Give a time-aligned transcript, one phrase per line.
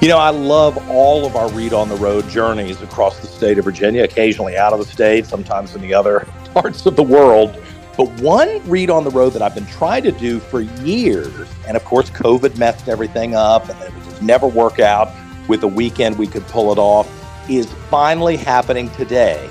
[0.00, 3.58] You know, I love all of our Reid on the road journeys across the state
[3.58, 6.20] of Virginia, occasionally out of the state, sometimes in the other
[6.54, 7.62] parts of the world.
[7.98, 11.76] But one Reid on the road that I've been trying to do for years, and
[11.76, 15.12] of course, COVID messed everything up and it would just never work out
[15.48, 17.06] with a weekend we could pull it off,
[17.50, 19.50] is finally happening today.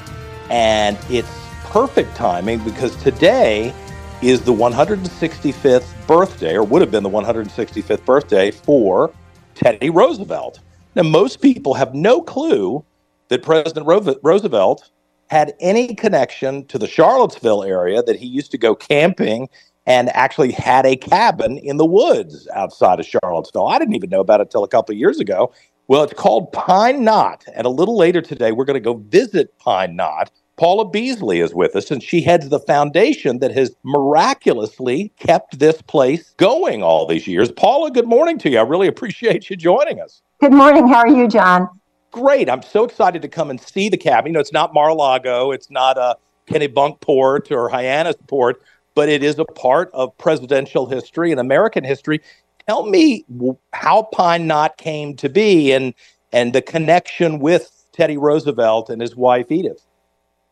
[0.49, 1.29] And it's
[1.65, 3.71] perfect timing because today
[4.23, 9.13] is the 165th birthday, or would have been the 165th birthday for
[9.59, 10.59] Teddy Roosevelt.
[10.95, 12.83] Now, most people have no clue
[13.27, 13.85] that President
[14.23, 14.89] Roosevelt
[15.29, 19.49] had any connection to the Charlottesville area, that he used to go camping
[19.85, 23.67] and actually had a cabin in the woods outside of Charlottesville.
[23.67, 25.51] I didn't even know about it until a couple of years ago.
[25.87, 27.43] Well, it's called Pine Knot.
[27.53, 31.55] And a little later today, we're going to go visit Pine Knot Paula Beazley is
[31.55, 37.07] with us, and she heads the foundation that has miraculously kept this place going all
[37.07, 37.49] these years.
[37.49, 38.57] Paula, good morning to you.
[38.59, 40.21] I really appreciate you joining us.
[40.41, 40.89] Good morning.
[40.89, 41.69] How are you, John?
[42.11, 42.49] Great.
[42.49, 44.31] I'm so excited to come and see the cabin.
[44.31, 46.17] You know, it's not Mar-a-Lago, it's not a
[46.49, 48.55] Kennebunkport or Hyannisport,
[48.95, 52.19] but it is a part of presidential history and American history.
[52.67, 53.23] Tell me
[53.71, 55.93] how Pine Knot came to be and
[56.33, 59.85] and the connection with Teddy Roosevelt and his wife Edith.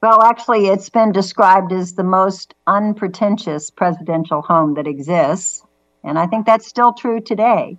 [0.01, 5.63] Well, actually, it's been described as the most unpretentious presidential home that exists.
[6.03, 7.77] And I think that's still true today.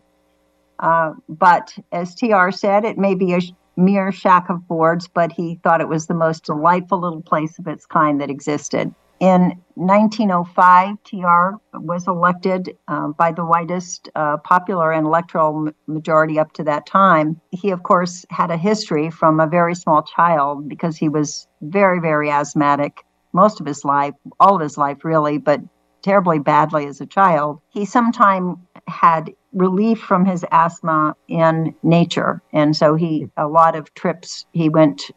[0.80, 3.40] Uh, but as TR said, it may be a
[3.76, 7.68] mere shack of boards, but he thought it was the most delightful little place of
[7.68, 8.92] its kind that existed.
[9.20, 16.52] In 1905, TR was elected uh, by the widest uh, popular and electoral majority up
[16.52, 17.40] to that time.
[17.50, 22.00] He, of course, had a history from a very small child because he was very,
[22.00, 25.60] very asthmatic most of his life, all of his life, really, but
[26.02, 27.60] terribly badly as a child.
[27.70, 32.42] He sometime had relief from his asthma in nature.
[32.52, 35.10] And so he, a lot of trips, he went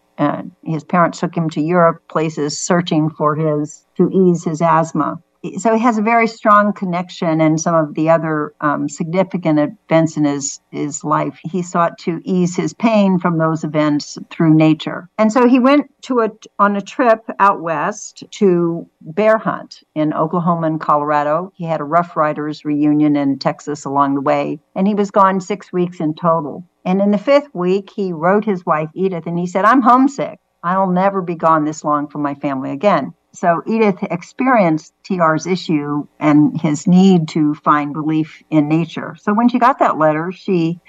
[0.64, 5.22] his parents took him to Europe, places searching for his to ease his asthma
[5.58, 10.16] so he has a very strong connection and some of the other um, significant events
[10.16, 11.40] in his, his life.
[11.44, 15.10] He sought to ease his pain from those events through nature.
[15.18, 16.30] And so he went to a,
[16.60, 21.52] on a trip out west to bear hunt in Oklahoma and Colorado.
[21.56, 25.42] He had a Rough Riders reunion in Texas along the way, and he was gone
[25.42, 26.64] six weeks in total.
[26.86, 30.40] And in the fifth week, he wrote his wife Edith and he said, I'm homesick.
[30.64, 33.14] I'll never be gone this long from my family again.
[33.34, 39.16] So Edith experienced TR's issue and his need to find relief in nature.
[39.20, 40.80] So when she got that letter, she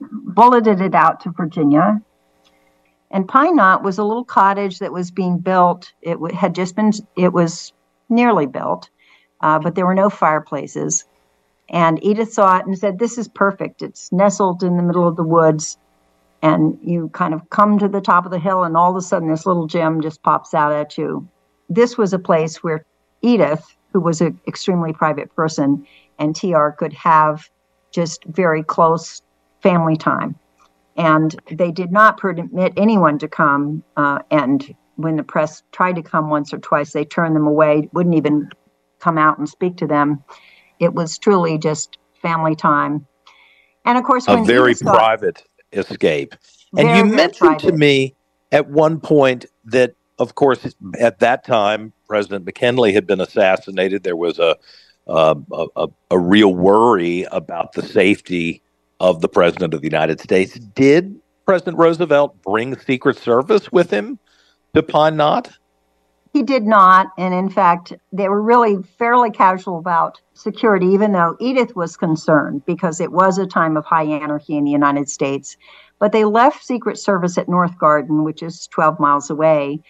[0.00, 2.00] bulleted it out to Virginia.
[3.10, 5.92] And Pine Knot was a little cottage that was being built.
[6.00, 7.72] It had just been, it was
[8.08, 8.88] nearly built,
[9.42, 11.04] uh, but there were no fireplaces.
[11.72, 13.82] And Edith saw it and said, This is perfect.
[13.82, 15.78] It's nestled in the middle of the woods.
[16.42, 19.00] And you kind of come to the top of the hill, and all of a
[19.00, 21.28] sudden, this little gem just pops out at you
[21.74, 22.84] this was a place where
[23.22, 25.86] Edith, who was an extremely private person,
[26.18, 27.48] and TR could have
[27.90, 29.22] just very close
[29.62, 30.36] family time.
[30.96, 33.82] And they did not permit anyone to come.
[33.96, 37.88] Uh, and when the press tried to come once or twice, they turned them away,
[37.92, 38.50] wouldn't even
[38.98, 40.22] come out and speak to them.
[40.82, 43.06] It was truly just family time.
[43.84, 46.34] And of course, it was a very private escape.
[46.76, 48.14] And you mentioned to me
[48.50, 54.04] at one point that of course, at that time, President McKinley had been assassinated.
[54.04, 54.56] There was a
[55.08, 58.62] um, a, a, a real worry about the safety
[59.00, 60.54] of the President of the United States.
[60.54, 64.18] Did President Roosevelt bring Secret Service with him
[64.74, 65.50] to Pine Knot?
[66.32, 67.08] He did not.
[67.18, 72.64] And in fact, they were really fairly casual about security, even though Edith was concerned
[72.64, 75.58] because it was a time of high anarchy in the United States.
[75.98, 79.80] But they left Secret Service at North Garden, which is 12 miles away,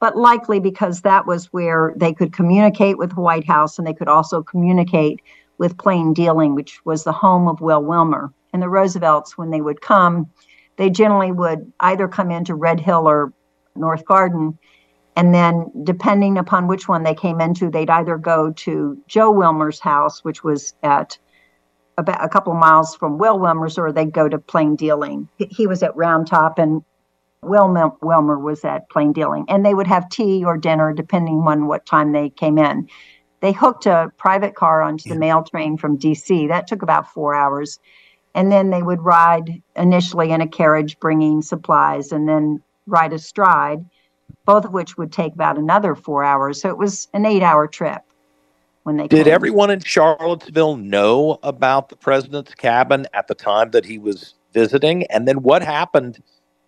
[0.00, 3.94] but likely because that was where they could communicate with the White House and they
[3.94, 5.20] could also communicate
[5.58, 8.32] with Plain Dealing, which was the home of Will Wilmer.
[8.54, 10.30] And the Roosevelts, when they would come,
[10.76, 13.34] they generally would either come into Red Hill or
[13.76, 14.58] North Garden
[15.16, 19.80] And then, depending upon which one they came into, they'd either go to Joe Wilmer's
[19.80, 21.18] house, which was at
[21.98, 25.28] about a couple miles from Will Wilmer's, or they'd go to Plain Dealing.
[25.36, 26.82] He was at Round Top, and
[27.42, 29.44] Will Wilmer was at Plain Dealing.
[29.48, 32.88] And they would have tea or dinner, depending on what time they came in.
[33.40, 36.48] They hooked a private car onto the mail train from DC.
[36.48, 37.78] That took about four hours.
[38.34, 43.84] And then they would ride initially in a carriage bringing supplies and then ride astride,
[44.44, 46.60] both of which would take about another four hours.
[46.60, 48.02] So it was an eight hour trip
[48.84, 49.34] when they Did came.
[49.34, 55.04] everyone in Charlottesville know about the president's cabin at the time that he was visiting?
[55.06, 56.22] And then what happened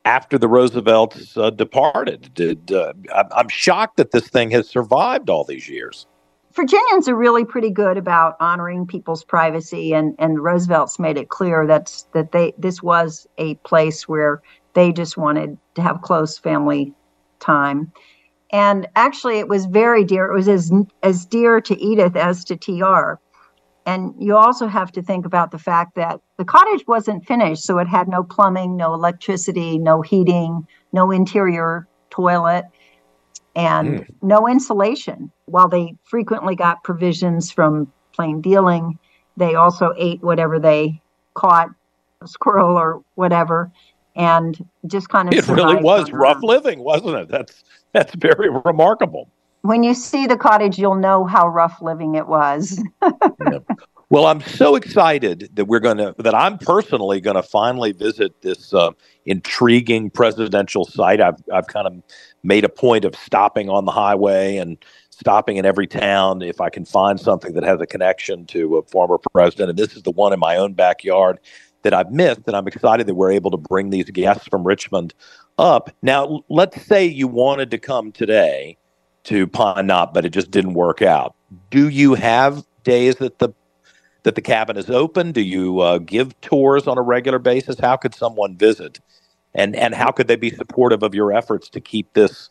[0.04, 2.32] after the Roosevelts uh, departed?
[2.34, 6.06] Did uh, I'm shocked that this thing has survived all these years.
[6.54, 11.66] Virginians are really pretty good about honoring people's privacy, and and Roosevelt's made it clear
[11.66, 14.42] that's that they this was a place where
[14.74, 16.94] they just wanted to have close family
[17.42, 17.92] time.
[18.50, 20.26] And actually, it was very dear.
[20.26, 20.72] It was as
[21.02, 23.18] as dear to Edith as to TR.
[23.84, 27.78] And you also have to think about the fact that the cottage wasn't finished, so
[27.78, 32.66] it had no plumbing, no electricity, no heating, no interior toilet
[33.56, 34.06] and mm.
[34.22, 35.30] no insulation.
[35.46, 38.98] While they frequently got provisions from plain dealing,
[39.36, 41.00] they also ate whatever they
[41.34, 41.68] caught,
[42.20, 43.72] a squirrel or whatever,
[44.16, 45.34] and just kind of.
[45.34, 47.28] It really was rough living, wasn't it?
[47.28, 49.28] That's that's very remarkable.
[49.62, 52.82] When you see the cottage, you'll know how rough living it was.
[53.02, 53.58] yeah.
[54.12, 58.42] Well, I'm so excited that we're going to, that I'm personally going to finally visit
[58.42, 58.90] this uh,
[59.24, 61.22] intriguing presidential site.
[61.22, 62.02] I've, I've kind of
[62.42, 64.76] made a point of stopping on the highway and
[65.08, 68.82] stopping in every town if I can find something that has a connection to a
[68.82, 69.70] former president.
[69.70, 71.38] And this is the one in my own backyard
[71.82, 72.43] that I've missed.
[72.46, 75.14] And I'm excited that we're able to bring these guests from Richmond
[75.58, 75.90] up.
[76.02, 78.76] Now, let's say you wanted to come today
[79.25, 81.34] to Pine Knot, but it just didn't work out.
[81.70, 83.50] Do you have days that the
[84.25, 85.32] that the cabin is open?
[85.32, 87.79] Do you uh, give tours on a regular basis?
[87.79, 89.00] How could someone visit,
[89.55, 92.50] and and how could they be supportive of your efforts to keep this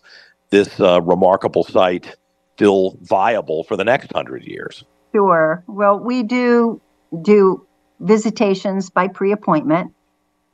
[0.50, 2.16] this uh, remarkable site
[2.56, 4.84] still viable for the next hundred years?
[5.14, 5.64] Sure.
[5.68, 6.82] Well, we do
[7.22, 7.66] do
[8.02, 9.94] visitations by pre-appointment.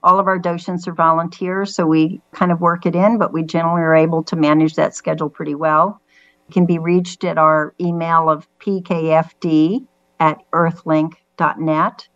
[0.03, 3.43] All of our docents are volunteers, so we kind of work it in, but we
[3.43, 6.01] generally are able to manage that schedule pretty well.
[6.47, 9.85] It can be reached at our email of pkfd
[10.19, 12.07] at earthlink.net,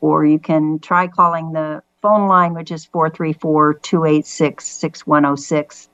[0.00, 5.88] or you can try calling the phone line, which is 434 286 6106.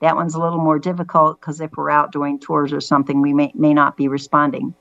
[0.00, 3.32] That one's a little more difficult because if we're out doing tours or something, we
[3.32, 4.74] may, may not be responding.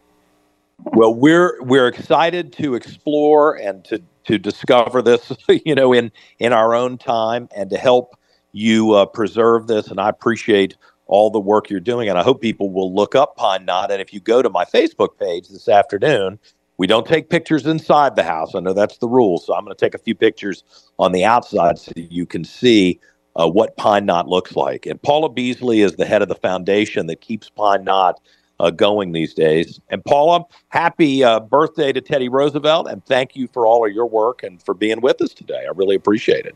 [0.91, 5.31] Well, we're we're excited to explore and to to discover this,
[5.65, 8.15] you know, in in our own time, and to help
[8.51, 9.87] you uh, preserve this.
[9.87, 10.77] And I appreciate
[11.07, 12.09] all the work you're doing.
[12.09, 13.91] And I hope people will look up Pine Knot.
[13.91, 16.39] And if you go to my Facebook page this afternoon,
[16.77, 18.55] we don't take pictures inside the house.
[18.55, 19.37] I know that's the rule.
[19.37, 20.63] So I'm going to take a few pictures
[20.99, 22.99] on the outside so you can see
[23.35, 24.85] uh, what Pine Knot looks like.
[24.85, 28.19] And Paula Beazley is the head of the foundation that keeps Pine Knot
[28.63, 29.79] uh, going these days.
[29.89, 32.87] And Paula, happy uh, birthday to Teddy Roosevelt.
[32.87, 35.65] And thank you for all of your work and for being with us today.
[35.67, 36.55] I really appreciate it.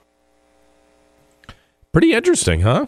[1.91, 2.87] Pretty interesting, huh?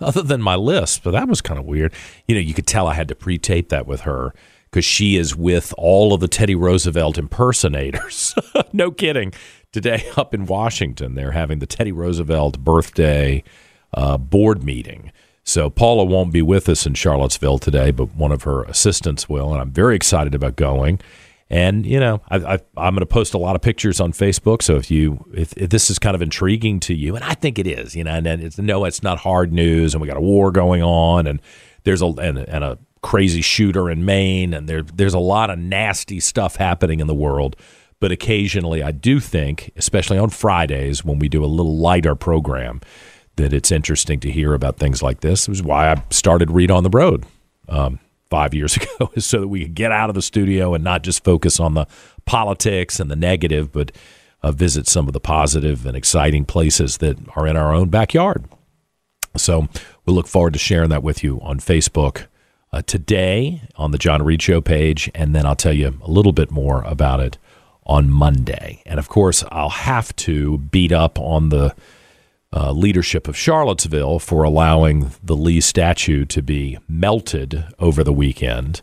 [0.00, 1.92] other than my list, but that was kind of weird.
[2.26, 4.32] You know, you could tell I had to pre-tape that with her
[4.70, 8.34] because she is with all of the Teddy Roosevelt impersonators.
[8.72, 9.32] no kidding.
[9.70, 13.44] Today up in Washington, they're having the Teddy Roosevelt birthday
[13.92, 15.12] uh, board meeting.
[15.48, 19.50] So Paula won't be with us in Charlottesville today, but one of her assistants will,
[19.50, 21.00] and I'm very excited about going.
[21.48, 24.60] And you know, I, am going to post a lot of pictures on Facebook.
[24.60, 27.58] So if you if, if, this is kind of intriguing to you, and I think
[27.58, 30.20] it is, you know, and, it's no, it's not hard news, and we got a
[30.20, 31.40] war going on, and
[31.84, 35.58] there's a and, and a crazy shooter in Maine, and there there's a lot of
[35.58, 37.56] nasty stuff happening in the world.
[38.00, 42.82] But occasionally, I do think, especially on Fridays when we do a little lighter program,
[43.38, 45.48] that it's interesting to hear about things like this.
[45.48, 47.24] It was why I started Reid on the Road.
[47.68, 47.98] Um,
[48.30, 51.24] five years ago so that we could get out of the studio and not just
[51.24, 51.86] focus on the
[52.26, 53.92] politics and the negative, but
[54.42, 58.44] uh, visit some of the positive and exciting places that are in our own backyard.
[59.36, 59.68] So
[60.06, 62.26] we look forward to sharing that with you on Facebook
[62.72, 66.32] uh, today on the John Reid Show page, and then I'll tell you a little
[66.32, 67.38] bit more about it
[67.86, 68.82] on Monday.
[68.84, 71.74] And of course, I'll have to beat up on the
[72.54, 78.80] uh, leadership of Charlottesville for allowing the Lee statue to be melted over the weekend.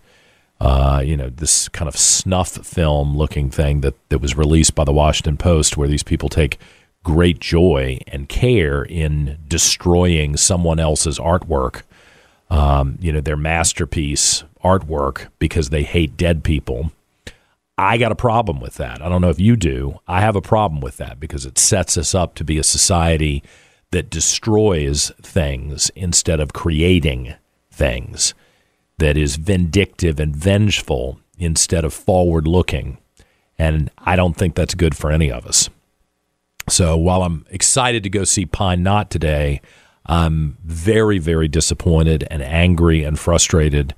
[0.59, 4.83] Uh, you know, this kind of snuff film looking thing that, that was released by
[4.83, 6.59] the Washington Post, where these people take
[7.03, 11.81] great joy and care in destroying someone else's artwork.
[12.49, 16.91] um, you know, their masterpiece artwork because they hate dead people.
[17.77, 19.01] I got a problem with that.
[19.01, 19.99] I don't know if you do.
[20.07, 23.43] I have a problem with that because it sets us up to be a society
[23.91, 27.33] that destroys things instead of creating
[27.71, 28.33] things,
[28.97, 32.97] that is vindictive and vengeful instead of forward looking.
[33.57, 35.69] And I don't think that's good for any of us.
[36.69, 39.61] So while I'm excited to go see Pine Knot today,
[40.05, 43.93] I'm very, very disappointed and angry and frustrated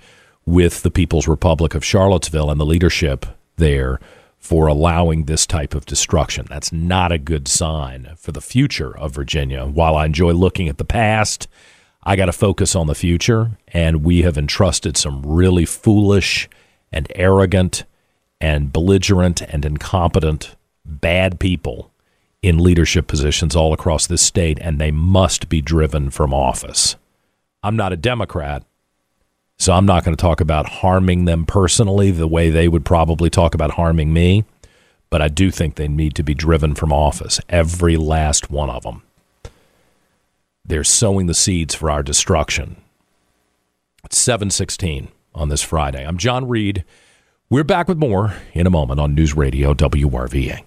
[0.45, 3.25] with the People's Republic of Charlottesville and the leadership
[3.57, 3.99] there
[4.39, 6.45] for allowing this type of destruction.
[6.49, 9.65] That's not a good sign for the future of Virginia.
[9.65, 11.47] While I enjoy looking at the past,
[12.03, 16.47] I got to focus on the future, and we have entrusted some really foolish
[16.91, 17.83] and arrogant
[18.39, 21.91] and belligerent and incompetent bad people
[22.41, 26.95] in leadership positions all across this state, and they must be driven from office.
[27.63, 28.63] I'm not a Democrat,
[29.57, 33.29] so I'm not going to talk about harming them personally the way they would probably
[33.29, 34.45] talk about harming me,
[35.09, 38.83] but I do think they need to be driven from office, every last one of
[38.83, 39.03] them.
[40.63, 42.75] They're sowing the seeds for our destruction.
[44.03, 46.05] It's 716 on this Friday.
[46.05, 46.83] I'm John Reid.
[47.49, 50.66] We're back with more in a moment on News Radio WRVA.